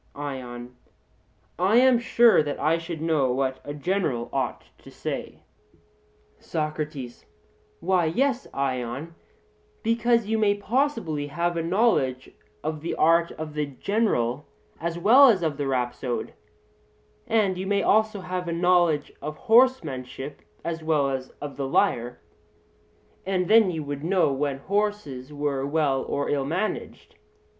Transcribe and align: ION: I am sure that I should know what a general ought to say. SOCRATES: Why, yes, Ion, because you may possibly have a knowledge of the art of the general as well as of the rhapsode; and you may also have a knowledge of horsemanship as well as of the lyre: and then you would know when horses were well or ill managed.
ION: 0.15 0.75
I 1.59 1.75
am 1.77 1.99
sure 1.99 2.41
that 2.41 2.59
I 2.59 2.79
should 2.79 3.03
know 3.03 3.31
what 3.31 3.59
a 3.63 3.71
general 3.75 4.31
ought 4.33 4.63
to 4.79 4.89
say. 4.89 5.43
SOCRATES: 6.39 7.25
Why, 7.81 8.05
yes, 8.05 8.47
Ion, 8.51 9.13
because 9.83 10.25
you 10.25 10.39
may 10.39 10.55
possibly 10.55 11.27
have 11.27 11.55
a 11.55 11.61
knowledge 11.61 12.31
of 12.63 12.81
the 12.81 12.95
art 12.95 13.29
of 13.33 13.53
the 13.53 13.67
general 13.67 14.47
as 14.79 14.97
well 14.97 15.27
as 15.29 15.43
of 15.43 15.57
the 15.57 15.67
rhapsode; 15.67 16.33
and 17.27 17.55
you 17.59 17.67
may 17.67 17.83
also 17.83 18.21
have 18.21 18.47
a 18.47 18.51
knowledge 18.53 19.13
of 19.21 19.37
horsemanship 19.37 20.41
as 20.65 20.81
well 20.81 21.11
as 21.11 21.29
of 21.39 21.57
the 21.57 21.67
lyre: 21.67 22.19
and 23.23 23.47
then 23.47 23.69
you 23.69 23.83
would 23.83 24.03
know 24.03 24.33
when 24.33 24.57
horses 24.57 25.31
were 25.31 25.63
well 25.63 26.01
or 26.01 26.27
ill 26.27 26.43
managed. 26.47 27.17